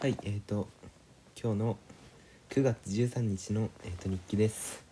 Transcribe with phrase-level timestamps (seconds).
[0.00, 0.68] はい、えっ、と
[1.34, 1.76] 今日の
[2.50, 4.84] 9月13日の、えー、と日記です。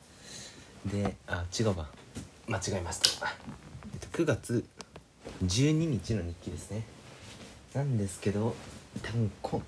[0.85, 1.87] であ違うわ。
[2.49, 3.29] 間違えました、
[3.95, 4.65] えー、と9月
[5.45, 6.83] 12日の日記ですね。
[7.73, 8.57] なんですけど
[9.01, 9.63] 多分こ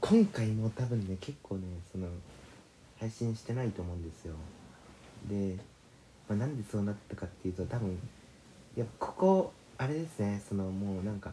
[0.00, 2.06] 今回も多分ね結構ねその
[3.00, 4.34] 配信してないと思うんですよ。
[5.28, 5.56] で、
[6.28, 7.98] まあ、なんでそうなったかっていうと多分
[8.76, 10.40] やっぱここあれですね。
[10.48, 11.32] そのもうなんか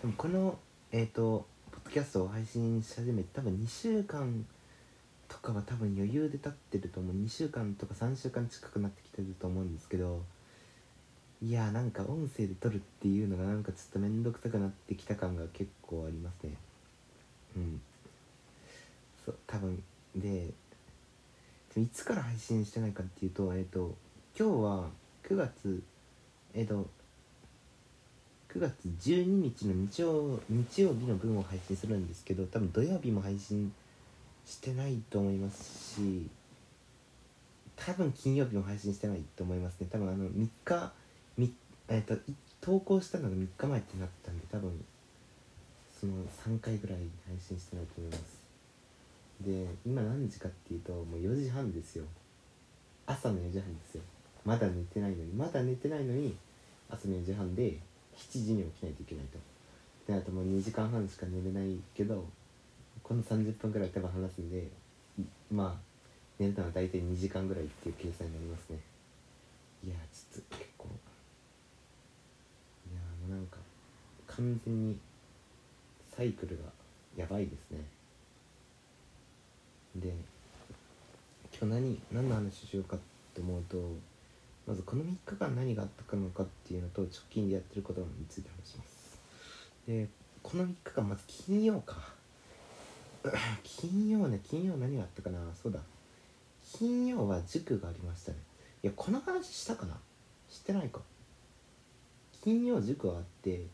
[0.00, 0.56] でもこの
[0.90, 1.46] えっ、と
[1.84, 4.44] ドキャストを配信し始めて多分2週間
[5.28, 7.14] とかは多分余裕で経ってると思う。
[7.14, 10.22] 2週間とか3週間近くなってきてると思うんですけど
[11.42, 16.54] いやーなんか音声で撮るっていうのがなんかちょっと面倒くさくなってきた感が結構ありますね。
[17.56, 17.80] うん。
[19.24, 19.82] そう多分。
[20.16, 20.52] で
[21.76, 23.96] いつから配信してないかっていうとえっ、と
[24.38, 24.90] 今日は
[25.28, 25.82] 9月
[26.54, 26.88] えっ、と
[28.54, 33.72] 9月12日の日曜日曜日の分を配信するんですけど多分土曜日も配信
[34.46, 36.28] してないと思いますし
[37.74, 39.88] 多分金曜日も配信してないと思いますね。
[39.90, 40.92] 多分あの3日
[41.36, 41.52] み
[41.88, 42.16] えっ、と
[42.60, 44.84] 投稿したのが3日前ってなったんで多分
[46.00, 46.12] その
[46.46, 48.40] 3回ぐらい配信してないと思います。
[49.40, 52.04] で今何時かっていうともう4時半ですよ。
[53.04, 54.02] 朝の4時半ですよ。
[54.44, 56.36] まだ寝てないのにまだ寝てないのに
[56.88, 57.80] 朝の4時半で
[58.16, 59.38] 7時に起きないといけないと。
[60.06, 62.26] であともう2時間半しか寝れないけど
[63.02, 64.68] この30分ぐらい多分話すんで
[65.50, 65.80] まあ
[66.38, 68.78] 寝るのは大体2時間ぐらいっていう計算になりますね。
[69.84, 70.88] いやちょっと結構。
[72.90, 73.58] いやもうなんか
[74.26, 74.98] 完全に
[76.16, 76.64] サイクルが
[77.16, 77.78] やばいですね。
[79.96, 80.12] で
[81.52, 83.00] 今日何何の話しようかっ
[83.32, 83.76] て思うと
[84.66, 89.18] まずこの3日間何があったのかっていうのと直近でやってることについて話します。
[89.86, 90.08] で
[90.42, 91.96] この3日間まず金曜か。
[93.62, 95.38] 金曜ね金曜何があったかな。
[95.62, 95.80] そうだ。
[96.78, 98.38] 金曜は塾がありましたね。
[98.82, 99.98] いやこの話したかな。
[100.48, 101.00] してないか。
[102.42, 103.66] 金曜塾があって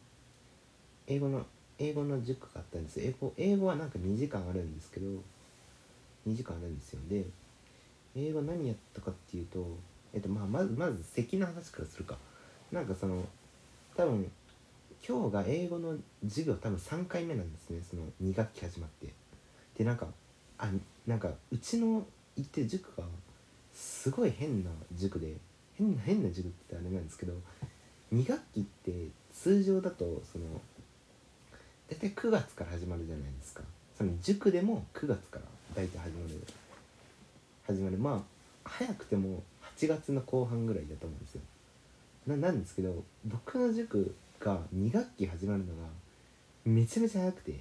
[1.07, 1.45] 英語の
[1.79, 3.01] 英語の塾があったんです。
[3.01, 5.07] 英語英語はなんか2時間あるんですけど
[6.27, 7.01] 2時間あるんですよ。
[7.09, 7.25] で
[8.17, 9.79] 英語何やったかっていうと
[10.13, 12.17] えっとまあまずまず席の話からするか。
[12.73, 13.25] なんかその
[13.97, 14.31] 多分
[15.07, 17.81] 今日が英語の授業多分3回目なんですね。
[17.89, 19.09] その2学期始まって。
[19.77, 20.07] でなんか
[20.59, 20.69] あ
[21.07, 22.05] なんかうちの
[22.37, 23.05] 行ってる塾が
[23.73, 25.35] すごい変な塾で
[25.75, 27.33] 変な変な塾ってあれなんですけど
[28.13, 30.45] 2学期って通常だとその
[31.89, 33.63] 大体9月から始まるじゃないですか。
[33.97, 35.45] その塾でも9月から
[35.75, 36.41] 大体始まる。
[37.67, 37.99] 始まる。
[37.99, 38.21] まあ
[38.65, 39.43] 早くても
[39.81, 41.41] 8月の後半ぐらいだと思うんですよ。
[42.27, 45.89] ななんですけど僕の塾が2学期始まるのが
[46.67, 47.61] めちゃめちゃ早くて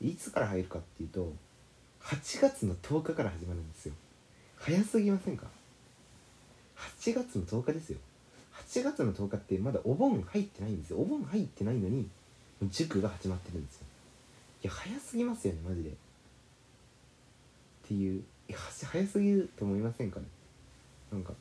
[0.00, 1.32] いつから入るかっていうと
[2.02, 3.94] 8月の10日から始まるんですよ。
[4.56, 5.46] 早すぎませんか
[7.00, 7.98] ？8月の10日ですよ。
[8.66, 10.98] 8月の10日ってまだお盆入ってないんですよ。
[10.98, 12.08] お盆入ってないのに
[12.70, 13.86] 塾が始まってるんですよ。
[14.64, 15.90] いや早すぎますよねマジで。
[15.90, 15.92] っ
[17.86, 20.26] ていうい早すぎると思いませんかね？
[21.14, 21.32] なんか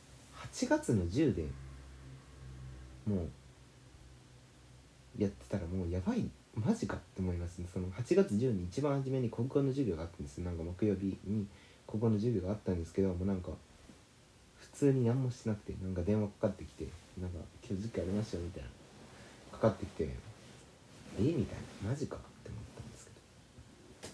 [0.54, 1.46] 8月の10で
[3.08, 3.28] も
[5.18, 7.68] うやってたらもうやばいマジかって思いますね。
[7.74, 10.38] その8月10に一番初めに国語の授業があったんです。
[10.40, 11.48] なんか木曜日に
[11.88, 13.50] 国語の授業があったんですけどもうなんか
[14.60, 16.88] 普通に何もしなくてなんか電話かかってきて
[17.20, 18.70] なんか今日授業ありましたよみたいな。
[19.58, 20.04] かかってきて
[21.20, 21.90] えみたいな。
[21.90, 23.12] マジかって思ったんですけ
[24.08, 24.14] ど。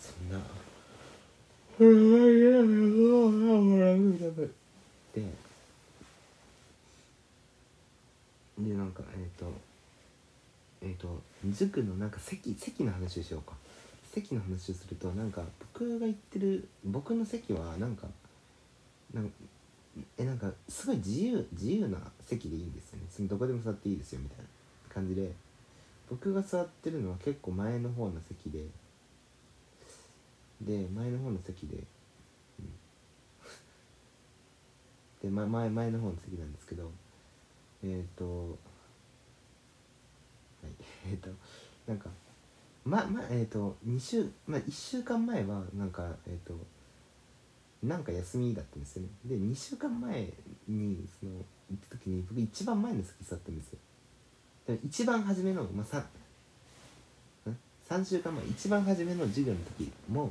[0.00, 0.44] そんな
[5.14, 5.22] で
[8.58, 9.52] でなんかえっ、と
[10.82, 11.22] えっ、と
[11.52, 13.54] 塾のなんか席席の話をしようか。
[14.12, 15.42] 席の話をするとなんか
[15.74, 18.08] 僕が行ってる僕の席はなんか
[19.12, 19.32] なん
[20.16, 23.04] えなんかすごい自由自由な席でいいんですよね。
[23.10, 24.44] そのどこでも座っていいですよみたいな
[24.94, 25.32] 感じで
[26.08, 28.64] 僕が座ってるのは結構前の方の席で
[30.60, 31.76] で前の方の席で、
[35.22, 36.90] うん、で、ま、前前の方の席なんですけど
[37.84, 38.58] えっ、ー、と
[41.08, 41.30] えっ、ー、と
[41.86, 42.10] なんか
[42.84, 46.54] ままえっ、ー、と2週まあ1週間前はなんかえっ、と
[47.82, 49.08] なんか休みだったんですよね。
[49.24, 50.32] で2週間前
[50.68, 51.32] にその
[51.70, 53.78] 行った時に僕一番前の席座ったんですよ。
[54.84, 56.02] 一番初めの、まあ、3,
[57.88, 60.30] 3週間前一番初めの授業の時も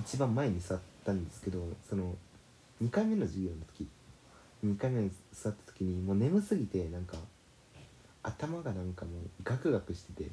[0.00, 2.16] 一番前に座ったんですけどその
[2.82, 3.86] 2回目の授業の時
[4.64, 7.16] 2回目に座った時にもう眠すぎてなんか
[8.22, 10.30] 頭がなんかもうガクガクしてて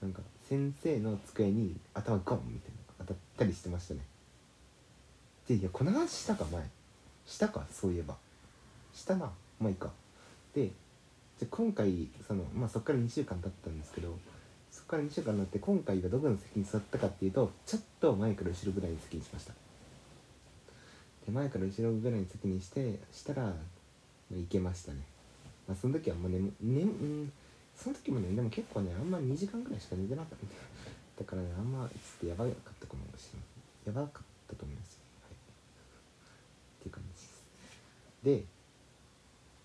[0.00, 4.00] なんか先生の机に頭ゴンみたいな当たったりしてましたね。
[5.48, 6.62] でいやこの話したか前。
[7.26, 8.14] したかそういえば。
[8.94, 9.30] したな。
[9.60, 9.90] まあいいか。
[10.54, 10.70] で
[11.38, 14.16] じゃ今回そのまあそっから2週間経ったんですけど
[14.70, 19.52] そっから2週間になって今回がどこの席に座ったかっていうとちょっと前から後ろぐらいに席にしました。
[21.26, 23.54] で前から後ろぐらいに席にしてしたら、まあ、
[24.30, 25.00] 行けましたね。
[25.68, 27.32] まあその時はもうねねうん
[27.74, 30.46] その時もねでも結構ねあんま2時間ぐらいしか寝てなかった。
[31.16, 33.30] だからねあんまちょっとやばかったかもし
[33.86, 35.32] れないやばかったと思いますはい。
[35.32, 37.44] っていう感じです。
[38.22, 38.44] で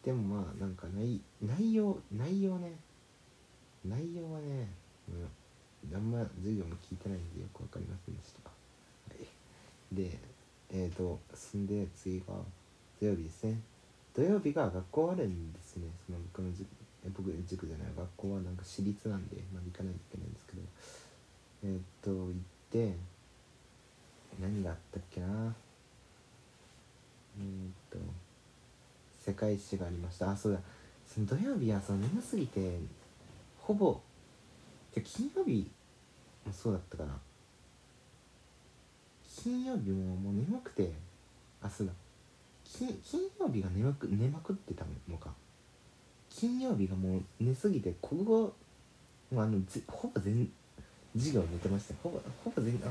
[0.03, 2.73] でもまあなんか内内容内容ね
[3.85, 4.69] 内容はね、
[5.09, 8.55] うん、あんま授業も聞いてないんでよく分かりませんでした、は
[9.15, 10.19] い、で
[10.71, 12.35] えっ、ー、とそんで次が
[12.99, 13.59] 土曜日ですね。
[14.15, 15.87] 土曜日が学校あるんですね。
[16.05, 16.67] その僕の塾
[17.15, 20.61] 僕塾じゃない学校はなんか私立なんで、まあ、行かないといけないんですけど。
[21.63, 22.33] えー、っと行っ
[22.71, 22.95] て
[24.39, 25.27] 何があったっけな。
[27.39, 27.97] えー、っと
[29.19, 30.31] 世界史がありました。
[30.31, 30.59] あそうだ。
[31.07, 32.79] その土曜日はその眠すぎて
[33.59, 33.99] ほぼ
[34.93, 35.69] じゃ金曜日
[36.45, 37.17] もそうだったかな。
[39.43, 40.91] 金曜日ももう眠くて
[41.61, 41.93] あそうだ。
[42.77, 45.33] 金金曜日が眠く寝まくってたのか。
[46.29, 48.53] 金曜日がもう寝すぎて国語も
[49.33, 50.49] うあのほぼ全
[51.13, 51.93] 授業寝てました。
[52.01, 52.89] ほぼほぼ全あ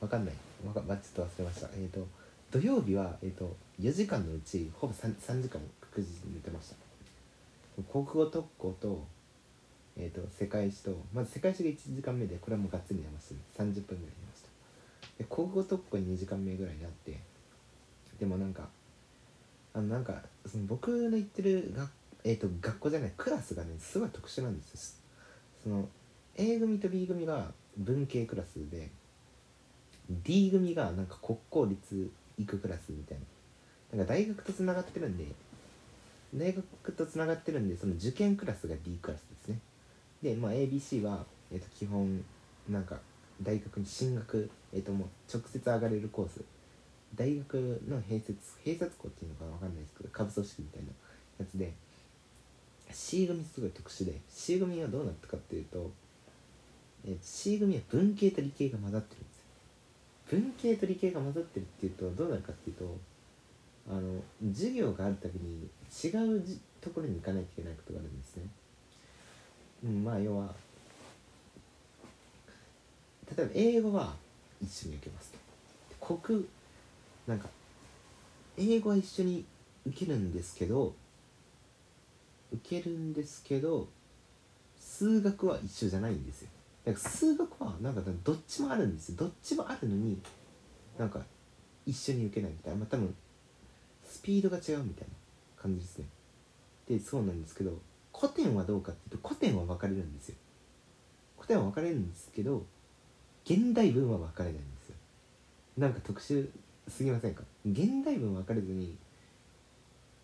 [0.00, 0.34] 分かんない。
[0.66, 1.68] わか、ちょっと忘れました。
[1.74, 2.06] えっ、ー、と
[2.50, 6.76] 土曜日は、えーと、4時間のうちほぼ 3, 3時間確実に寝てました。
[7.90, 9.04] 国語特攻と,、
[9.96, 14.48] えーと、世界史とまず世界史が1時間目でこれはもうがっつり寝ました、ね、30分ぐらい寝ました。
[15.18, 17.18] で国語特攻に2時間目ぐらいになって
[18.18, 18.68] でもなんか
[19.78, 20.14] あのなんか
[20.44, 21.90] その僕の行ってる学,、
[22.24, 24.80] えーと、学校じゃないクラスがねすごい特殊なんですよ。
[25.62, 25.88] その
[26.36, 28.90] A 組と B 組が文系クラスで
[30.10, 33.18] D 組がなんか国公立行くクラスみたい
[33.92, 33.98] な。
[33.98, 35.24] なんか大学とつながってるんで
[36.34, 39.60] 大学とつながってるんでその受験クラスが D クラスですね。
[40.22, 42.24] で、まあ、ABC は、えー、と基本
[42.68, 42.98] なんか
[43.40, 46.42] 大学に進学、えー、ともう直接上がれるコース
[47.14, 50.88] 大学の併設併設校っていうのか分かんないですけど下部組織みたいな
[51.40, 51.72] やつで
[52.92, 55.90] C 組すごい特殊で C 組はどうなったかっていうと、
[57.06, 59.44] えー、C 組は文系と理系が混ざってるんですよ
[60.30, 62.96] 文系と理系が混ざってるっていうとどうなるかっていうと
[63.90, 64.20] あの
[64.52, 66.42] 授業があるたびに違う
[66.80, 68.42] ところに行かないといけないことがあるんですね。
[69.84, 70.54] うん、まあ要は
[73.36, 74.14] 例えば英語は
[74.62, 75.32] 一緒に受けます
[76.00, 76.16] と。
[76.16, 76.46] 国
[77.28, 77.48] なんか
[78.56, 79.44] 英語は一緒に
[79.86, 80.94] 受けるんですけど
[82.52, 83.86] 受けるんですけど
[84.80, 86.48] 数学は一緒じゃないんですよ。
[86.86, 89.16] だから数学はなんかどっちもあるんですよ。
[89.18, 90.18] どっちもあるのに
[90.98, 91.20] なんか
[91.84, 92.78] 一緒に受けないみたいな。
[92.78, 93.14] まあ多分
[94.04, 95.14] スピードが違うみたいな
[95.62, 96.06] 感じですね。
[96.88, 97.78] でそうなんですけど
[98.16, 100.36] 古典はどうかっていうと古典は分かれるんですよ。
[101.36, 102.64] 古典は分かれるんですけど
[103.44, 104.94] 現代文は分かれないんですよ。
[105.76, 106.48] なんか特殊
[106.88, 107.42] すぎませんか？
[107.66, 108.96] 現代文分かれずに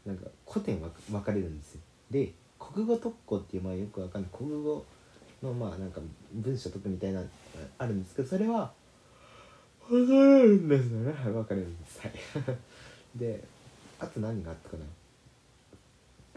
[0.06, 1.80] なんか古典は分かれるんですよ。
[2.10, 4.30] で国語特攻っていうまあよくわかんない。
[4.32, 4.84] 国語
[5.42, 6.00] のまあなんか
[6.32, 7.22] 文章解くみたいな
[7.78, 8.72] あるんですけどそれは
[9.88, 11.12] 分かれるんですよね。
[11.12, 12.00] はい分かれるんです。
[12.00, 12.12] はい。
[13.16, 13.44] で
[13.98, 14.84] あと何があったかな？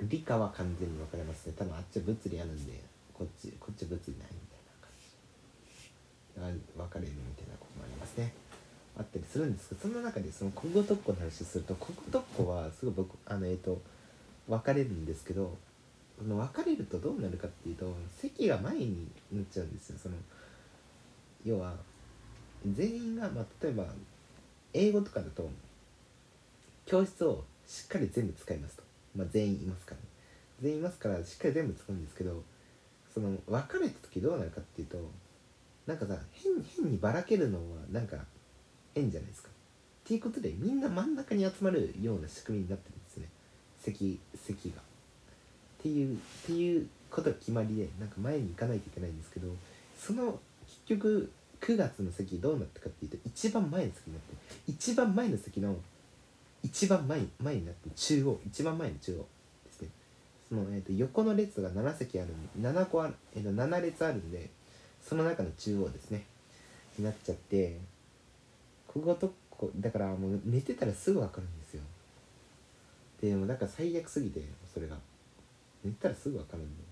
[0.04, 1.54] 理科は完全に分かれますね。
[1.58, 2.80] 多分あっちは物理あるんで
[3.14, 4.60] こっちこっちは物理ないみたい
[6.44, 6.62] な感じ。
[6.78, 8.32] 分かれるみたいなこともありますね。
[8.98, 13.82] あったりするんですけどその中でその国語特攻の話をすると国語特攻はすごい僕あのえっ、ー、と
[14.48, 15.56] 分かれるんですけど
[16.20, 20.00] 分かれるとどうなるかっていうと席が前になっちゃうんですよ。
[20.02, 20.16] その
[21.46, 21.76] 要は
[22.66, 23.86] 全員が、まあ、例えば
[24.74, 25.48] 英語とかだと
[26.86, 28.84] 教室をしっかり全部使いますと、
[29.16, 30.04] まあ、全員いますから、ね、
[30.62, 32.42] 全員いますからしっかり全部使うんですけど
[33.14, 34.98] その分かれた時どうなるかっていうと
[35.86, 38.18] なんかさ変変にばらけるのはなんか
[38.98, 39.50] 変じゃないですか。
[39.50, 39.52] っ
[40.08, 43.28] ていうことでみんな真ん中に集まるような仕組みになってるんですね。
[43.80, 44.82] 席席が。
[44.82, 49.48] っていうっていうことが決まりでなんか前に行かないといけないんですけど
[50.00, 50.40] その
[50.88, 54.36] 結局9月の席どうなったかっていうと一番前の席になって
[54.68, 55.76] 一番前の席の
[56.64, 59.16] 一番前前になって中央一番前の中央
[59.66, 59.90] ですね。
[60.50, 64.50] その、えーと、横の列が7席あるんで7個ある、えーと、7列あるんで
[65.02, 66.24] その中の中央ですね。
[66.98, 67.78] になっちゃって
[69.02, 71.82] こことこだからもう寝てたらすぐ分かるんですよ。
[73.22, 74.42] でもなんか最悪すぎて
[74.74, 74.96] それが。
[75.84, 76.84] 寝たらすぐ分かるんで。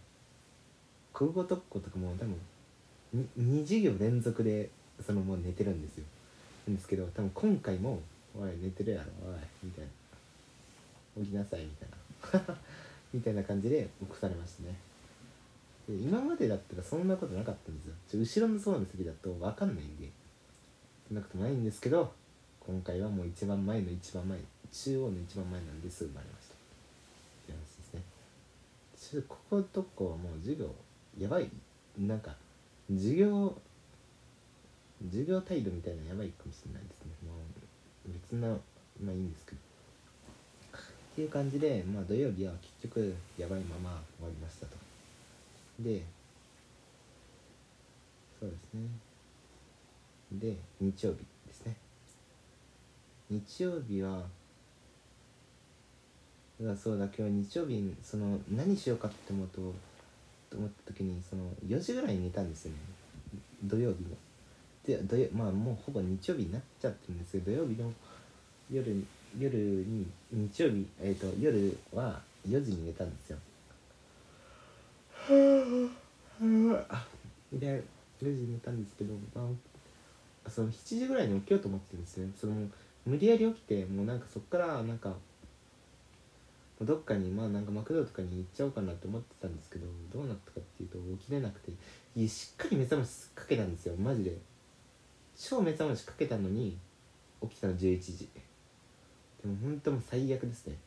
[1.13, 4.69] 国語特攻とかも多分2授業連続で
[5.05, 6.05] そのもう寝てるんですよ。
[6.67, 8.01] なんですけど多分今回も
[8.37, 9.89] 「おい寝てるやろおい」みたいな
[11.23, 11.89] 「起きなさい」みたい
[12.47, 12.57] な。
[13.13, 14.75] みたいな感じで起こされましたね。
[15.87, 17.93] で今までだったらそんなことなかったんですよ。
[18.09, 20.09] ちょ後ろの層の席だと分かんないんで。
[21.11, 22.11] なことないんですけど
[22.59, 24.39] 今回はもう一番前の一番前
[24.71, 26.53] 中央の一番前なんです生まれました。
[26.53, 26.57] っ
[27.45, 28.01] て話ですね。
[28.97, 30.69] ちょこことこはもう授業
[31.19, 31.49] やばい。
[31.97, 32.35] なんか
[32.89, 33.55] 授業
[35.09, 37.11] 授業態度みたいなやばいかもしれないですね。
[37.25, 37.35] まあ
[38.07, 38.47] 別な
[39.01, 39.57] まあいいんですけど。
[39.57, 44.75] っていう感じで、まあ、土曜日は結局やばいまま終わりましたと。
[45.79, 46.03] で
[48.37, 49.14] そうですね。
[50.31, 51.75] で日曜日ですね。
[53.29, 54.23] 日曜日は
[56.59, 59.73] うわそうだ今日日曜日その何しようかって思うと
[60.49, 62.77] と思った時にその4時ぐらいに寝たんですよね。
[63.63, 64.09] 土曜日の。
[64.85, 67.91] で土曜まあもうほぼ日曜日になっちゃってるんですけど土曜日の
[68.71, 69.05] 夜に
[69.37, 73.37] 夜に日曜日えっ、と夜は4時に寝たんですよ。
[77.53, 77.83] で
[78.21, 79.45] 4時に寝たんですけど、まあ、
[80.49, 82.31] その7時ぐらいに起きようと思ってるんですね。
[82.35, 82.53] その
[83.05, 85.13] 無理やり起きてもうなんかそっからなんか
[86.81, 91.71] どっかにまあなんかマクドとかに行っちゃおうかなって思ってたんですけどどうなったかっていうと起きれなくて
[92.15, 93.95] いやしっかり目覚ましかけたんですよ。
[93.95, 94.37] マジで。
[95.37, 96.77] 超目覚ましかけたのに
[97.41, 98.29] 起きたの11時。
[99.43, 100.77] でも本当もう最悪ですね。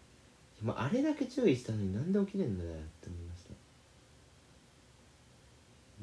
[0.62, 3.50] まあ、あれだけ注意したのになんで起きれんだよって思いました。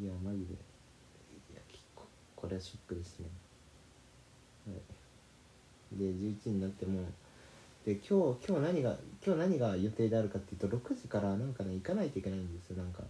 [0.02, 0.54] いやマジで。
[0.54, 0.58] い
[1.56, 2.04] や結構
[2.36, 3.28] これはショックですね。
[5.98, 7.02] で11になっても
[7.86, 13.04] で今日今日何が今日何が予定であるかっていうと6時からなんかね行かないといけないんですよなんか。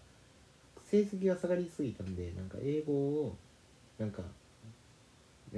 [0.90, 3.36] 成績が下がりすぎたんでなんか英語を
[3.98, 4.22] なんか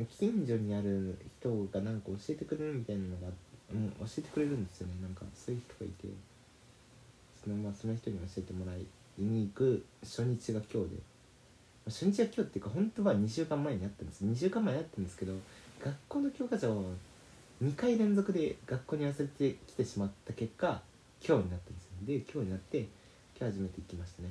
[0.06, 3.28] 近所にある人がなんか教えてくれるみたいなのが、
[3.74, 4.94] うん、教えてくれるんですよね。
[5.02, 6.08] なんかそういう人がいて。
[7.44, 8.86] その,、まあ、その人に教えてもらい
[9.18, 10.98] に行く初日が今日で。
[11.86, 14.24] 初日は今日っていうか本当は2週間前にあったんです。
[14.26, 15.34] 2週間前にあったんですけど
[15.84, 16.94] 学校の教科書を
[17.62, 20.80] 2回連続で学校に忘れてきてしまった結果
[21.26, 21.92] 今日になったんですよ。
[22.06, 22.78] で今日になって
[23.40, 24.30] 今日初めて行きましたね。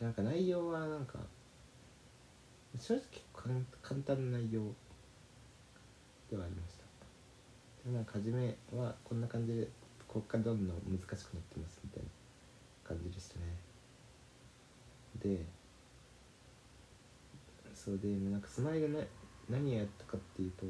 [0.00, 1.18] なんか内容はなんか
[2.80, 3.02] 正直
[3.82, 4.62] 簡単な内容
[6.30, 6.84] ではありました。
[7.90, 9.68] でなんか初めはこんな感じで
[10.08, 12.08] こっからどんどん難しくなってますみたいな
[12.88, 13.42] 感じでしたね。
[15.22, 15.44] で
[17.74, 19.08] そうでなんかその間ね
[19.50, 20.64] 何やったかっていうと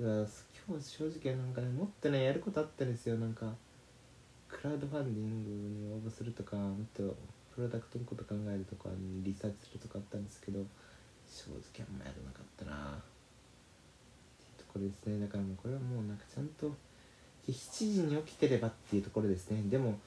[0.00, 0.26] だから
[0.66, 3.16] 今日正直なんかねもっとねやることあったんですよ。
[3.16, 3.54] なんか
[4.48, 5.50] クラウドファンディング
[5.86, 7.14] に応募するとかもっと
[7.54, 10.64] プロダクトのこと考えるとかにリサーチするとかあったんですけど
[11.28, 12.72] 正直あんまやらなかったな。
[12.72, 13.00] っ
[14.40, 15.20] ていうところですね。
[15.20, 16.74] だからもうこれはもうなんかちゃんと
[17.46, 17.52] 7
[17.92, 19.62] 時に起きてればっていうところですね。
[19.68, 19.98] でも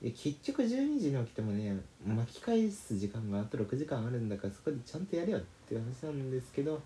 [0.00, 6.80] 結局12時に起きてもね巻き返す時間があと6時間あるんだからそこでちゃんとやれよっていう話なんですけど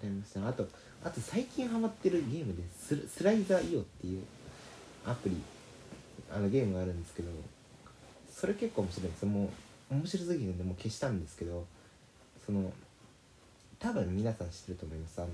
[0.00, 0.68] 諦めましたあと
[1.04, 4.22] あと最近ハマってるゲームでススライザーイオっていう
[5.06, 5.36] アプリ
[6.34, 7.28] あのゲームがあるんですけど
[8.32, 9.50] それ結構面白いですも
[9.90, 11.66] う面白すぎるんでもう消したんですけど
[12.44, 12.72] その
[13.78, 15.20] 多分皆さん知ってると思います。
[15.20, 15.28] あの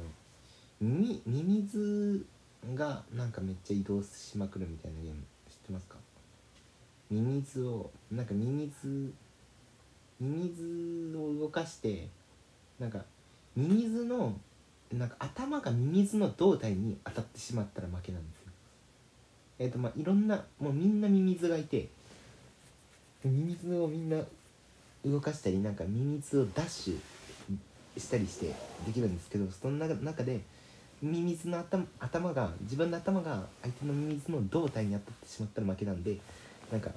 [0.81, 2.27] ミミミズ
[2.75, 5.97] がなんかめっちゃ移動しまくるみたいなゲーム知ってますか？
[7.11, 9.13] ミミズをなんかミミズ
[10.19, 12.09] ミミズを動かして
[12.79, 13.05] なんか
[13.55, 14.35] ミミズの
[14.93, 18.53] なんか頭がミミズの胴体に当たってしまったら負けなんですよ。
[19.61, 21.89] えっ、ー、とまあいろんなもうみんなミミズがいて
[23.25, 24.19] ミミズをみんな
[25.05, 28.55] 動かしたりなんかミミズをダッシュしたりして
[28.87, 30.41] できるんですけどその中で
[31.03, 36.17] ミミズの頭頭が自分の頭が相手のミミズの胴体に当たってしまったら負けなんで
[36.71, 36.91] なんか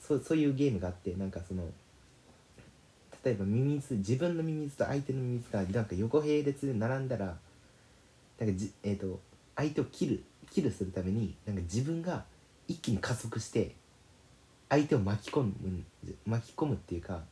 [0.00, 1.64] そうそういうゲームがあってなんかその
[3.24, 7.36] 例えばミミズ自分のミミズと相手のミミズがなんか横並列で並んだら
[8.38, 9.20] なんかじ、えーと、
[9.56, 12.24] 相手を切るキルするためになんか自分が
[12.68, 13.74] 一気に加速して
[14.68, 15.52] 相手を巻き込む
[16.26, 17.22] 巻き込むっていうか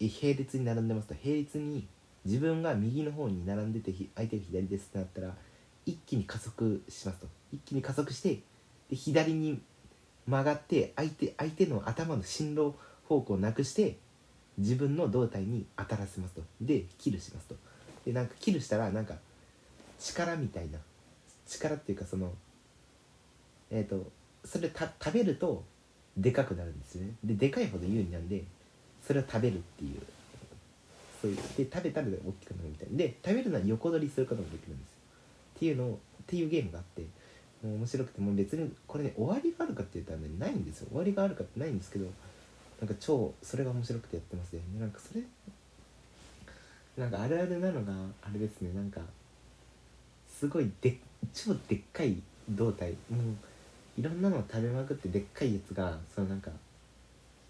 [0.00, 1.86] 並列に並んでますと並列に
[2.24, 5.34] 自分が右の方に並んでて相手が左ですってなったら
[5.86, 7.28] 一気に加速しますと。
[7.52, 8.40] 一気に加速して
[8.90, 9.60] で左に
[10.26, 12.74] 曲がって相手相手の頭の進路
[13.08, 13.96] 方向をなくして
[14.58, 16.42] 自分の胴体に当たらせますと。
[16.60, 17.54] でキルしますと。
[18.04, 19.14] でなんかキルしたらなんか
[19.98, 20.78] 力みたいな。
[21.46, 22.32] 力っていうかその
[23.70, 24.10] えっ、ー、と
[24.44, 25.64] それた食べると
[26.16, 27.12] でかくなるんですよね。
[27.24, 28.44] ででかいほど有利なんで
[29.06, 30.00] それを食べるっていう。
[31.20, 34.96] そういうで食べたら大きくなるみたいで食べるのは横取りすることもできるんですよ。
[35.56, 37.02] っていうのをっていうゲームがあって
[37.62, 40.88] もう面白くてもう別にこれね終わりがあるかって言ったらねないんですよ。
[40.88, 42.06] 終わりがあるかってないんですけど
[42.80, 45.22] なんか超それが面白くてやってますねなんかそれ
[46.96, 47.92] なんかあるあるなのが
[48.22, 48.72] あれですね。
[48.74, 49.00] なんか
[50.26, 50.96] すごいで
[51.34, 52.16] 超でっかい
[52.50, 52.92] 胴体。
[53.10, 56.50] もういろんなのを食べまくってでっかいやつがそのなんか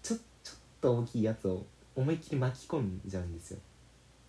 [0.03, 1.65] ちょちょっと大きいやつを
[1.95, 3.59] 思いっきり巻き込んじゃうんですよ。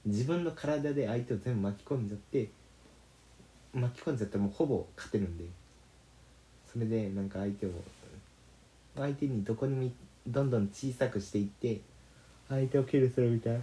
[0.06, 2.48] 自分の体で相手を全部巻き込んじゃって
[3.74, 5.44] 巻き込んじゃったらもうほぼ勝てるんで。
[6.72, 7.70] それでなんか相手を
[8.94, 9.90] 相手にどこにもい
[10.28, 11.80] どんどん小さくしていって
[12.48, 13.60] 相手をキルするみたいな。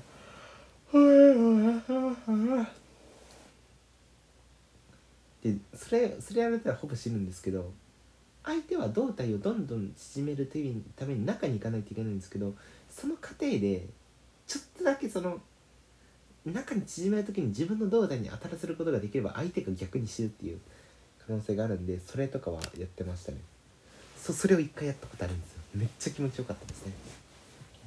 [5.43, 7.71] でそれそれやられたらほぼ死ぬんですけど
[8.43, 10.47] 相手は胴体をどんどん縮める
[10.95, 12.53] ために中に行かないといけないんですけど
[12.89, 13.85] その過程で
[14.47, 15.39] ちょっとだけその
[16.45, 20.59] 中に縮める時に自分の胴体に当たらせることができれば相手が逆に死ぬっていう
[21.27, 23.39] 可能性があるんでそれとかはやってましたね。
[24.17, 25.53] そそれを一回やったことあるんです。
[25.53, 26.93] よめっちゃ気持ちよかったですね。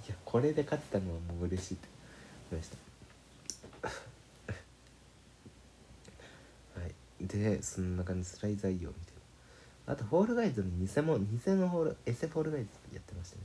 [0.06, 1.88] いやこれで勝てたのはもう嬉しいって。
[2.50, 2.76] 思いました
[6.80, 6.94] はい。
[7.26, 8.94] でそんな感じ Slither.io みたい
[9.86, 9.92] な。
[9.92, 13.42] あと Fall Guys の偽物偽の Fall エセ Fall Guys やってましたね。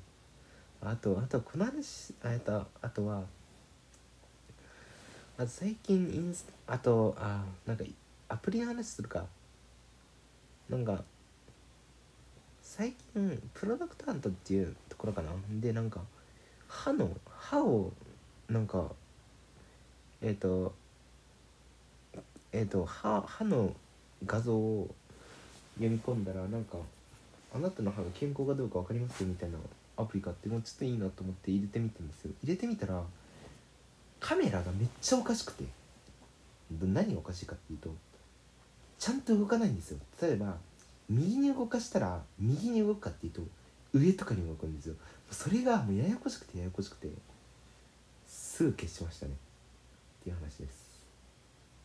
[0.82, 3.24] あとあとこの話あとあとは
[5.38, 7.84] あと最近インスあとあなんか
[8.30, 9.26] アプリの話するか。
[10.70, 11.04] なんか
[12.76, 15.30] 最近 Product Hunt っていうところかな。
[15.62, 16.00] でなんか
[16.68, 17.92] 歯の歯を
[18.50, 18.88] なんか
[20.24, 20.74] えっ、ー、と
[22.52, 23.72] えっ、ー、と歯歯の
[24.26, 24.90] 画像を
[25.76, 26.78] 読み込んだらなんか
[27.54, 29.60] あなたの歯が健康かどうか分かりますよみたいな
[29.96, 32.32] アプリがあってもうちょっといいなと思って入れてみたんですよ。
[32.42, 33.04] 入れてみたら
[34.20, 35.64] カメラがめっちゃおかしくて。
[36.82, 37.94] 何がおかしいかっていうと
[38.98, 40.00] ちゃんと動かないんですよ。
[40.20, 40.58] 例えば
[41.10, 43.42] 右に動かしたら右に動くかっていうと
[43.94, 44.96] 上とかに動くんですよ。
[45.32, 47.08] それがもうややこしくてややこしくて
[48.28, 49.34] すぐ消しましたね。
[49.34, 51.02] っていう話です。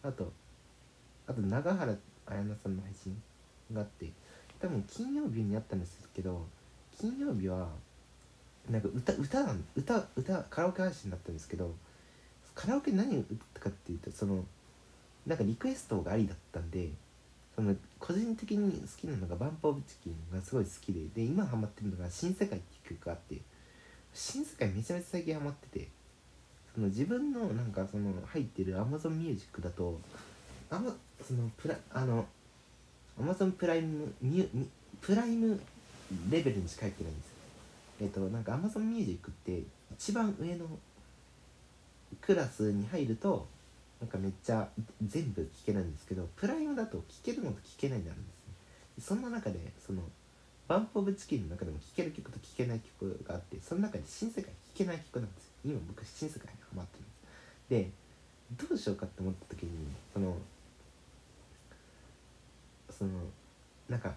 [0.03, 0.33] あと
[1.27, 1.95] あと永原
[2.27, 3.23] 彩菜さんの配信
[3.73, 4.11] があって
[4.61, 6.47] 多分金曜日にあったんですけど
[6.99, 7.69] 金曜日は
[8.71, 11.75] なんか歌歌歌歌カラオケ配信だったんですけど
[12.55, 14.45] カラオケ何を歌ったかっていうとその
[15.27, 16.91] なんかリクエストがありだったんで
[17.59, 23.41] その個人的に好きなのが「バンプ・オブ・チキン」がすごい好きでで今ハマってるのが「新世界」っていう曲があって
[24.15, 25.89] 新世界めちゃめちゃ最近ハマってて
[26.73, 30.01] その自分のなんかその入ってる Amazon ミュージックだと
[30.71, 32.29] あまそのプラあの
[33.21, 34.67] Amazon プライムミュ
[35.01, 35.61] プライム
[36.31, 37.33] レベルにしか入ってないんですよ。
[38.03, 40.65] えっ、となんか Amazon ミュージックって一番上の
[42.21, 43.49] クラスに入ると
[44.01, 44.69] なんかめっちゃ
[45.05, 48.55] 全部聴けないんですけどプライムだと聴けるのと聴けないになるんですね。
[49.01, 50.03] そんな中でその
[50.69, 55.51] バンプ・オブ・チキンの中でも聴ける曲と聴けない曲があってその中で新世界聴けない曲なんですよ。
[55.65, 57.93] 今僕新世界にハマってるんです。
[58.59, 59.71] でどうしようかって思った時に
[60.13, 60.37] その
[62.91, 63.11] その
[63.89, 64.15] なんか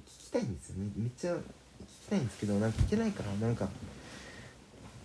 [0.00, 0.90] 聞きたいんですよね。
[0.96, 1.42] めっちゃ聞き
[2.10, 3.68] たいんですけどなんか聞けないからなんか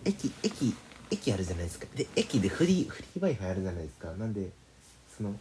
[0.05, 0.75] 駅駅
[1.11, 1.87] 駅あるじゃないですか。
[1.95, 4.11] で駅でフリーフリー w i f i あるじゃないですか。
[4.11, 4.49] なんで
[5.15, 5.33] その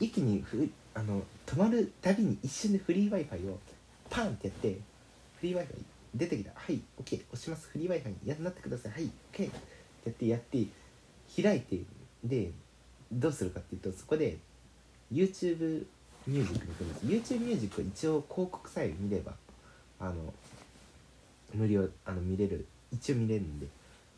[0.00, 3.58] 駅にふあの止まるたびに一瞬でフリー w i f i を
[4.08, 4.78] パンってやって
[5.40, 6.52] フリー w i f i 出てきた。
[6.54, 7.68] はい OK 押します。
[7.68, 8.92] フリー w i f i にやなってください。
[8.92, 9.50] はい OK って
[10.04, 10.66] やってやって
[11.42, 11.80] 開いて
[12.24, 12.50] で
[13.12, 14.38] どうするかっていうとそこで
[15.12, 15.86] YouTube
[16.26, 17.34] ミュージックに行くんです。
[17.34, 19.32] YouTube ミュージックは一応広告さえ見れば
[19.98, 20.32] あの
[21.54, 23.66] 無料あの見れる一応見れるんで。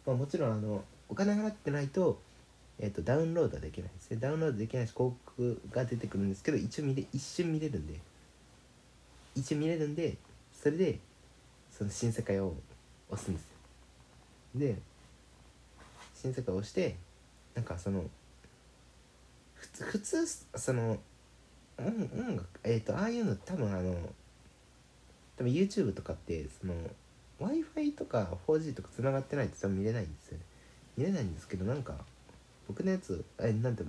[0.07, 2.21] まあ、もちろんあのお金払ってないと,、
[2.79, 4.17] えーと、ダウンロードはできないですね。
[4.21, 8.01] ダウンロードできないし広告が出てくるんですけど一応見れ一瞬見れるんで。
[9.35, 10.17] 一応見れるんで
[10.53, 10.99] それで
[11.71, 12.55] その新世界を
[13.09, 13.49] 押すんですよ。
[14.57, 14.77] で
[16.15, 16.97] 新世界を押して
[17.55, 18.05] なんかその
[19.55, 20.99] 普通普通その
[21.79, 23.95] 音音楽えっ、ー、とああいうの多分あの
[25.37, 26.75] 多分 YouTube とかってその
[27.43, 30.45] w i f i とか 4G とか繋がってないと多分見れないんですよね。
[30.97, 31.95] 見れないんですけどなんか
[32.69, 33.83] 僕のやつえなんて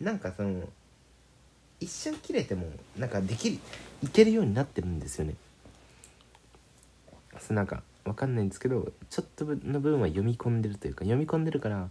[0.00, 0.62] なんかその
[1.80, 3.58] 一瞬切れてもなんかできる
[4.02, 5.34] いけるようになってるんですよね。
[7.50, 11.90] なんかわかんないんですけどちょっとの部分は読み込んでるというか読み込んでるから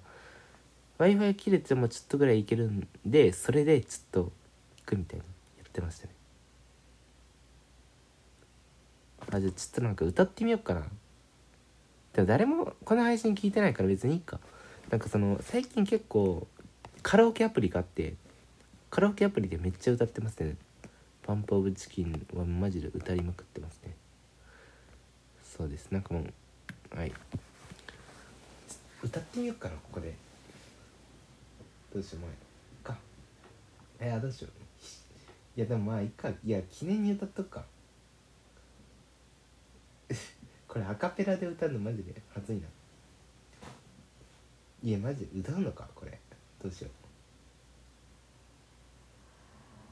[0.98, 4.32] w i f i 切れてもちょっとぐらいいけるんでそれでちょっと行
[4.86, 5.26] くみたいな
[5.60, 6.14] やってましたね。
[9.32, 10.84] あじゃあちょっとなんか歌ってみようかな。
[12.14, 14.40] でも誰もこの配信聞いてないから別にいいか。
[14.90, 16.48] なんかその最近結構
[17.02, 18.14] カラオケアプリがあって
[18.92, 20.56] カラオケアプリでめっちゃ歌ってますね。
[21.24, 23.96] パンプオブチキンはマジで歌いまくってますね。
[25.44, 25.90] そうです。
[25.92, 27.12] なんかもうはい。
[29.02, 30.14] 歌ってみようかなここで。
[31.94, 32.36] どうしようもない
[32.84, 32.98] か
[34.00, 35.60] えー、どうしよう。
[35.60, 36.30] いやでもまあいいか。
[36.30, 37.64] いや記念に歌っとくか。
[40.74, 42.64] これアカペラで歌うのマジではずいな。
[44.82, 46.20] いやマジで歌うのかこれ。
[46.60, 46.90] どうしよ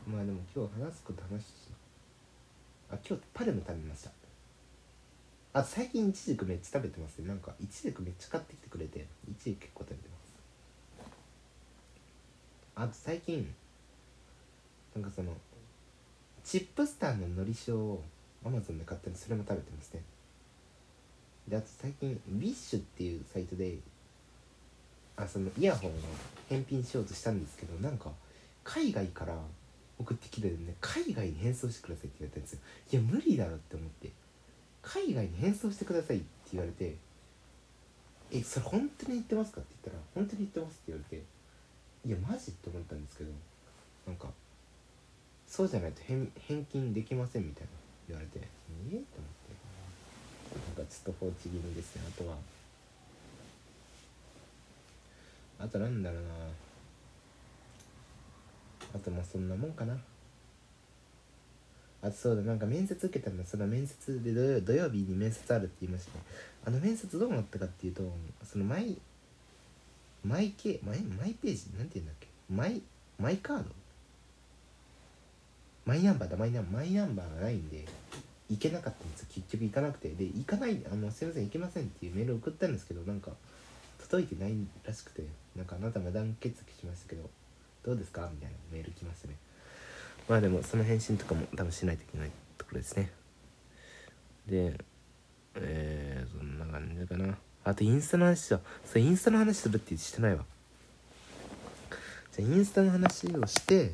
[0.08, 0.10] う。
[0.10, 1.46] まあでも今日話すこと話し。
[2.90, 4.12] あ今日パルム食べました。
[5.54, 7.28] あ最近いちじくめっちゃ食べてますね。
[7.28, 9.06] なんかいちじくめっちゃ買ってきてくれて。
[9.30, 10.34] いちじく結構食べてます。
[12.74, 13.54] あと最近
[14.96, 15.32] なんかその
[16.44, 18.02] チップスターののり塩を
[18.44, 20.02] アマゾンで買ったんでそれも食べてますね。
[21.52, 23.78] であと最近ビッシュっていうサイトで
[25.18, 25.94] あそのイヤホンを
[26.50, 28.10] 返品しようとしたんですけどなんか
[28.64, 29.36] 海外から
[30.00, 32.60] 送ってきてるんで海外に返送してくださいって言われたんですよ。
[32.92, 34.10] いや無理だろって思って。
[34.82, 36.96] 海外に変装してくださいって言われて
[38.32, 41.24] えそれ本当に言ってますかって言ったら本当に言ってますって言われて
[42.08, 43.32] いやマジって思ったんですけど
[44.08, 44.28] なんか
[45.48, 47.70] そうじゃないと返金できませんみたいな
[48.08, 49.41] 言われてえ、って思って。
[50.82, 52.36] かちょっと放置気味ですねあとは。
[55.60, 56.30] あとなんだろうな。
[58.96, 59.96] あとまあそんなもんかな。
[62.02, 63.46] あとそうだなんか面接受けたの。
[63.46, 66.24] その面接で土曜土曜日に面接あるって言いましたね。
[66.66, 68.12] あの面接どうなったかっていうと
[68.44, 68.98] そのマイ
[70.26, 72.28] マイケマイマイページなんて言うんだっけ？
[72.50, 72.82] マイ
[73.20, 73.66] マイカード？
[75.86, 77.86] マイナンバーだマイナンバーマイナンバーがないんで。
[78.52, 80.10] 行けなかったんです結局行かなくて。
[80.10, 83.32] で行かないあのすいません行けませんっていうメール送ったんですけどなんか
[83.98, 85.24] 届いてないらしくて。
[85.54, 87.30] なんかあなた無断欠席しましたけど
[87.84, 88.30] どうですか？
[88.34, 89.36] みたいなメール来ましたね。
[90.30, 93.12] まあでもその返信とかも多分しないといけないところですね。
[94.48, 94.80] で
[95.56, 97.38] えー、そんな感じかな。
[97.66, 98.62] あとインスタの話だ。
[98.86, 100.46] それインスタの話するってしてないわ。
[102.32, 103.92] じゃあインスタの話をしてい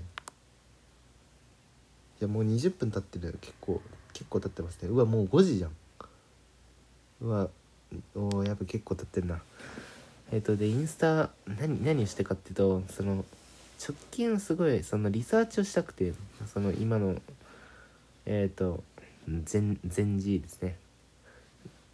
[2.20, 3.82] やもう20分経ってる結構。
[4.18, 4.90] 結構経ってますね。
[4.90, 5.72] うわもう5時じゃん。
[7.22, 7.50] うわ
[8.16, 9.40] おやっぱ結構経ってるな。
[10.32, 13.24] えっ、ー、とでインスタ何何をしてかっていうとその
[13.80, 16.14] 直近すごいそのリサーチをしたくて
[16.52, 17.16] その今の
[18.26, 18.84] えっ、ー、と
[19.30, 20.78] 全全 G ですね。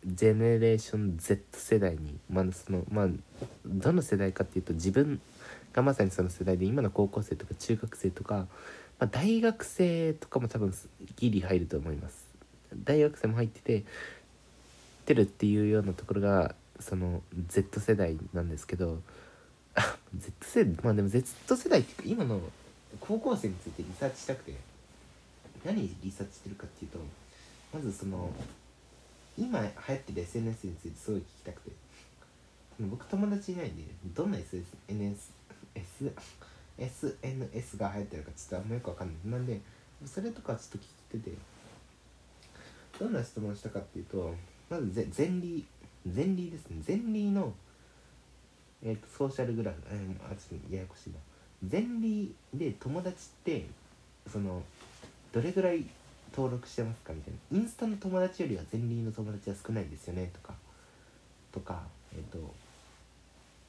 [0.06, 3.08] ジェネレーション Z 世代にまあそのまあ
[3.66, 5.20] どの世代かっていうと自分
[5.74, 8.48] がまさにその世代で今の高校生とか中学生とか
[9.04, 10.74] まあ、大学生とかも多分
[11.18, 12.26] ギリ入ると思います。
[12.86, 13.84] 大学生も入ってて
[15.06, 19.02] てるっていうようなところがその Z 世代なんですけど
[20.16, 22.39] Z 世代まあでも Z 世代っていうか今の
[23.02, 24.56] 高校生についてリサーチしたくて
[25.66, 27.00] 何リサーチしてるかっていうと
[27.74, 28.32] まずその
[29.38, 31.72] 今流行ってる SNS についてすごい聞きたくて。
[32.80, 33.84] 僕友達いないんで
[34.16, 35.32] どんな SNS SNS
[36.78, 39.18] SNS が流行ってるかちょっとあんまよくわかんない。
[39.32, 39.60] なんで
[40.06, 41.38] それとかちょっと聞いてて
[43.00, 44.34] どんな質問したかっていうと
[44.70, 46.84] まずゼ前リー前リーですね。
[46.86, 47.54] 前リーの、
[48.84, 51.16] えーと、ソーシャルグラフ、えー、あちょっとややこしいな。
[51.72, 53.66] 前リーで友達って
[54.30, 54.62] その
[55.32, 55.86] どれぐらい
[56.36, 57.60] 登録してますかみたいな。
[57.60, 60.54] インスタの友達よりは前リーの友達は少ないですよねとか
[61.54, 61.84] とか
[62.14, 62.54] えっ、ー、と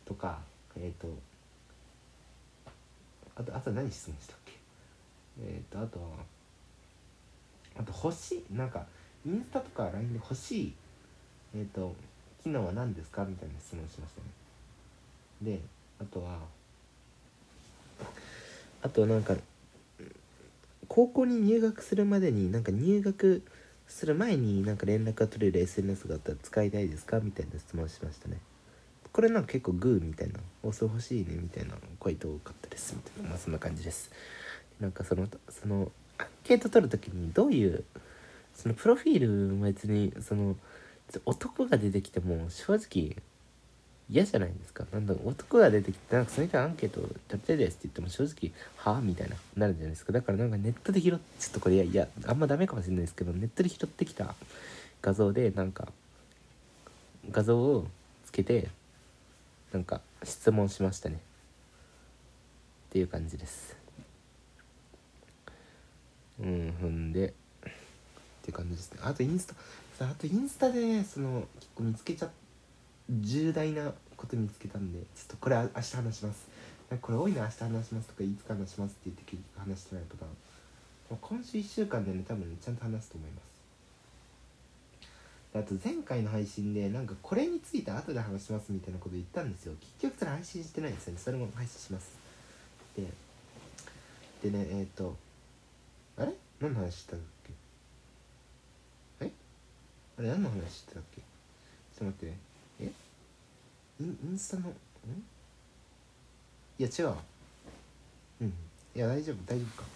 [0.04, 0.38] とか
[0.76, 1.08] えっ、ー、と
[3.36, 4.52] あとあと何質問したっけ？
[5.42, 6.06] えっ、とあとは
[7.78, 8.86] あと欲しいなんか
[9.26, 10.74] インスタとか LINE で欲しい
[11.56, 11.94] えっ、と
[12.42, 13.24] 機能は何ですか？
[13.24, 14.26] みたいな質問しましたね。
[15.56, 15.60] で
[16.00, 16.38] あとは
[18.82, 19.34] あとなんか
[20.88, 23.42] 高校に入学するまでになんか入学
[23.88, 27.18] する前になんか連絡が取れる SNS があったら使いたいですか？
[27.20, 28.38] みたいな質問しましたね。
[29.14, 34.10] これなんか結構グーみたいな「押す欲しいね」みたいな回答多かったですみたいなまあそんな感じです
[34.80, 37.84] なんかそのそのアンケート取る時にどういう
[38.56, 40.56] そのプロフィールも別にその
[41.26, 43.16] 男が出てきても正直
[44.10, 54.34] 嫌じゃないですかなんだ男が出てきてなんかそれからアンケート取りたいですって言っても正直はあみたいななるじゃないですかだからなんかネットで拾ってちょっとこれいやいやあんまダメかもしれないですけどネットで拾ってきた
[55.02, 55.86] 画像でなんか
[57.30, 57.86] 画像を
[58.26, 58.68] つけて
[59.74, 61.16] なんか質問しましたね。
[61.16, 61.18] っ
[62.90, 63.76] ていう感じです。
[66.40, 67.26] うんふんで。
[67.28, 67.32] っ
[68.42, 69.00] ていう感じですね。
[69.02, 69.52] あとインス
[69.98, 72.30] タあとインスタでねその結構見つけちゃ
[73.10, 76.46] 重大なこと見つけたんでちょっとこれ明日話します。
[76.88, 81.18] なんかこれ多いの明日話しますとかいつか話しますって言って結局話してないパターン。
[81.20, 83.53] 今週1週間でね多分ねちゃんと話すと思います。
[85.54, 89.74] あと前回の配信でなんかこれについて後で話しますみたいなこと言ったんですよ。
[89.80, 91.20] 結局それ配信してないんですよね。
[91.20, 92.10] それも配信します。
[92.96, 93.06] で
[94.42, 95.16] でねえっ、と
[96.18, 96.32] あれ？
[96.60, 97.28] 何の話したんだっ
[99.20, 99.26] け？
[99.26, 99.30] え？
[100.18, 101.20] あれ何の話してたっけ？
[101.20, 102.38] ちょっと待ってね。
[102.80, 102.92] え？
[104.00, 104.70] インインスタの？
[104.70, 104.72] ん
[106.78, 107.14] いや違う
[108.40, 108.48] うん。
[108.96, 109.36] いや大丈夫。
[109.46, 109.88] 大丈夫か。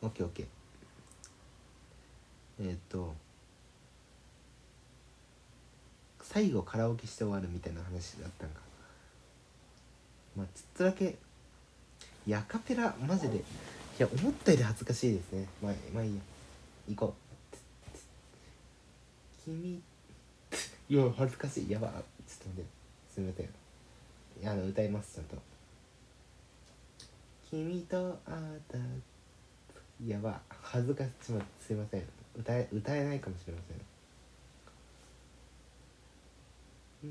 [0.00, 0.46] オッケーオッケー。
[2.60, 3.14] えっと
[6.32, 8.60] 最後カラオケして終わるみたいな話だったんか。
[10.36, 11.16] まあちょっとだけ
[12.24, 13.38] いやアカペラマジで。
[13.38, 13.42] い
[13.98, 15.48] や思ったより恥ずかしいですね。
[15.60, 16.20] まあまあいいや。
[16.90, 17.98] 行こう。
[19.44, 19.82] 君
[20.88, 21.70] いや恥ずかしい。
[21.70, 21.88] やば。
[21.88, 22.04] ちょっと
[22.48, 22.70] 待って。
[23.12, 23.46] すみません。
[23.46, 23.48] い
[24.44, 25.36] やあの歌いますちゃんと
[27.50, 28.38] 「君と会っ
[28.68, 28.78] た」
[30.06, 30.40] やば。
[30.62, 31.10] 恥ずかしい。
[31.60, 32.04] すいません。
[32.38, 33.89] 歌え歌えないかもしれません。
[37.02, 37.08] 頭よ。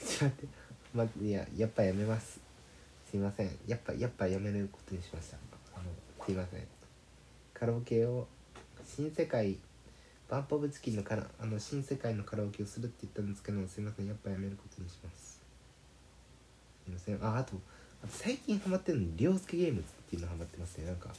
[0.00, 0.48] ちょっと待って、
[0.94, 2.40] ま、いややっぱやめます。
[3.10, 3.50] すいません。
[3.66, 5.36] やっぱやっぱやめることにしました
[5.74, 5.90] あの
[6.24, 6.62] すいません。
[7.52, 8.26] カラオケを
[8.86, 9.58] 新世界
[10.30, 14.06] バンプ・オブ・チキンのカラあの新世界のカラオケをするって言ったんですけどすいません。
[14.06, 15.45] やっぱやめることにします。
[16.88, 17.14] いません。
[17.22, 17.56] ああと
[18.02, 20.86] あと最近ハマってるのに「りょうすけゲームズ」っていうのハマってますね。
[20.86, 21.10] なんか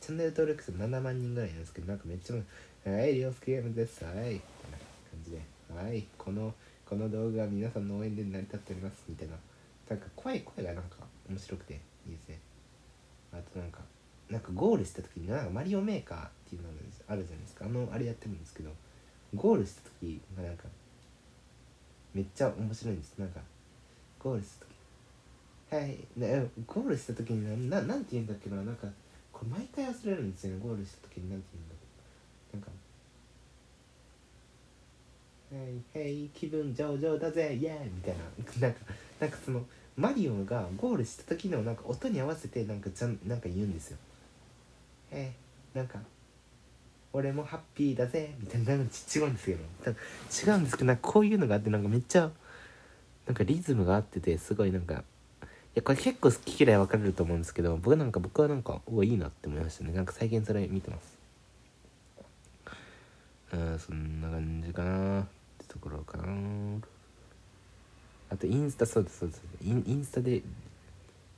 [0.00, 2.36] チャンネル登録者7万人ぐらいなんですけどなんかめっちゃ
[2.90, 4.04] 「はいりょうすけゲームズです。
[4.04, 5.40] はい」みたいな感じで
[5.74, 9.36] 「はいこのこの動画は皆さんの応援で成り立っております」みたいな。
[9.88, 10.96] なんか声声がなんか
[11.28, 11.76] 面白くてい
[12.08, 12.40] いですね。
[13.32, 13.80] あとなんか
[14.30, 16.68] なんかゴールした時になんかマリオメーカーっていうの
[17.06, 17.66] あるじゃないですか。
[17.66, 18.70] あのあれやってるんですけど
[19.34, 20.64] ゴールした時がなんか
[22.14, 23.18] めっちゃ面白いんです。
[23.18, 23.40] なんか
[24.18, 24.73] ゴールした時
[25.74, 26.26] はいな
[26.66, 28.86] ゴールした時になななんて言うんだっけななんか
[29.32, 31.80] これ毎回忘れるんですよねゴールした時になんて言うんだろ
[32.52, 32.56] う。
[32.56, 32.70] なんか
[35.98, 38.22] 「はいはい気分上々だぜイエーイ!」みたいな。
[38.60, 38.80] なんか
[39.18, 43.98] なんかそのマリオがゴールした時のなんか音に合わせてなんかちゃなんか言うんですよ。
[45.10, 45.98] えー、なんか
[47.12, 48.76] 俺もハッピーだぜみたいな。
[48.76, 49.60] なんか違うんですけど。
[50.52, 52.30] 違うんですけどなんかこういうのがあってなんかめっちゃ
[53.26, 55.02] なんかリズムが合っててすごいなんか
[55.74, 59.92] やこれ結構好き嫌い分かれると思うんですけど僕なんか僕はなんかおいいなって思いましたね。
[59.92, 61.18] なんか最近それ見てます。
[63.52, 65.24] うんそんな感じかなっ
[65.58, 66.24] てところかな。
[68.30, 69.42] あとインスタそうですそうです。
[69.64, 70.42] インインスタで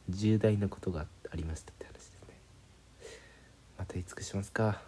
[0.09, 2.35] 重大なことがありましたって話ですね。
[3.79, 4.81] またいつかしますか。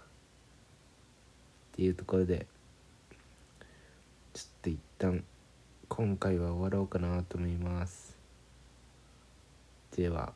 [1.73, 2.47] っていうところで
[4.35, 5.25] ちょっと一旦
[5.89, 8.08] 今回は終わろうかなと思います。
[9.99, 10.33] では。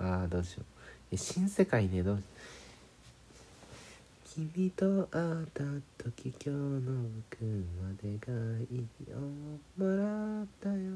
[0.00, 0.64] ああどうしよう。
[1.12, 2.22] え新世界ねどう
[4.24, 5.62] 君と会った
[5.96, 8.32] 時今日の僕までが
[8.72, 9.16] いいよ
[9.76, 10.90] もらったよ。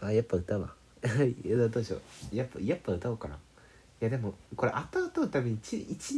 [0.00, 0.74] あやっぱ歌うわ。
[1.44, 2.00] いやどうしよ
[2.32, 2.36] う。
[2.36, 3.36] やっぱやっぱ歌おうかな。
[3.36, 3.38] い
[4.00, 6.16] やでもこれ後々歌うたびに 1, 1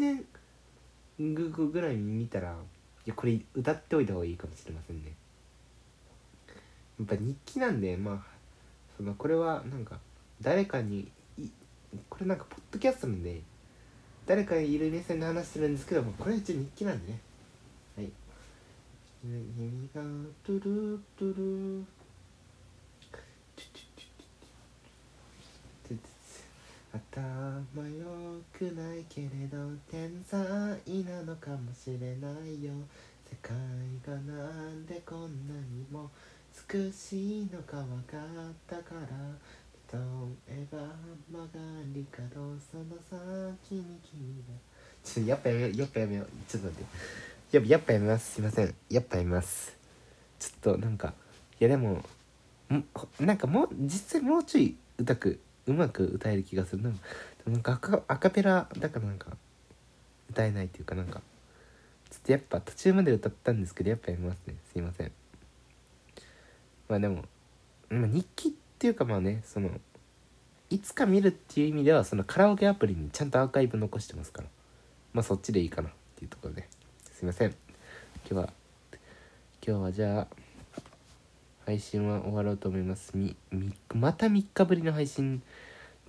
[1.18, 2.56] 年ぐぐらい見たら
[3.04, 5.12] いやこれ歌っておいた方がいいかもしれませんね。
[6.98, 8.36] やっぱ日記なんでまあ
[8.96, 9.98] そのこれはなんか
[10.40, 11.48] 誰かにい
[12.08, 13.40] これなんかポッドキャストなんで
[14.26, 17.20] 誰かいる目線で話してるんですけどもこれは一応日記なんでね。
[17.96, 18.10] はい
[19.22, 20.02] 「君が
[20.44, 21.34] トゥルトゥ
[21.80, 21.84] ル」
[27.14, 29.58] 頭良くないけれど
[29.90, 30.40] 天才
[31.04, 32.72] なのかもしれないよ。
[33.28, 33.54] 世界
[34.06, 34.32] がな
[34.70, 36.10] んでこんなにも。
[36.68, 39.06] 美しいのか分かったから。
[39.92, 39.98] 例
[40.48, 40.78] えば
[41.30, 41.60] 曲が
[41.94, 42.26] り角
[42.58, 44.54] その先に君が。
[45.04, 46.26] ちょっとやっぱやめようやっぱやめよう。
[46.48, 47.56] ちょっと待って。
[47.56, 48.32] やっぱやっぱやめます。
[48.32, 48.74] すいません。
[48.90, 49.76] やっぱやめます。
[50.38, 51.14] ちょっとなんか
[51.60, 52.02] いやでも
[53.20, 56.90] なんかもう実際もうちょい歌くうまく歌える気がするな。
[57.46, 59.36] なんかアカアカペラだからなんか
[60.30, 61.20] 歌えないっていうかなんか。
[62.08, 64.54] ちょっとやっぱ途中まで歌ったんですけどやっぱやめますね。
[64.72, 65.12] すいません。
[66.88, 67.24] まあでも、
[67.88, 69.70] まあ、日記っていうかまあねその
[70.68, 74.48] いつか見るっていう意味ではそのカラオケアプリにちゃんとアーカイブ残してますから。
[75.12, 76.68] まあそっちでいいかなっていうところで。
[77.12, 77.54] すいません。
[78.28, 78.52] 今日は
[79.66, 80.26] 今日はじゃあ
[81.64, 83.16] 配信は終わろうと思います。
[83.16, 85.42] みみまた3日ぶりの配信。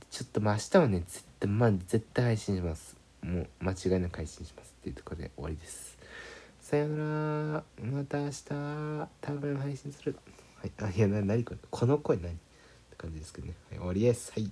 [0.10, 2.98] ちょっとまあ明日はね絶対まあ絶対配信します。
[3.22, 5.98] もう間違いなく配信しますっていうところで終わりです。
[6.60, 7.64] さようなら。
[7.82, 8.44] また明日。
[9.22, 10.18] 多分配信する。
[10.60, 11.60] はい、あいやな何これ？
[11.70, 12.32] この声何？
[12.32, 12.40] って
[12.98, 14.32] 感じですけどね、はい、終わりです。
[14.32, 14.52] はい。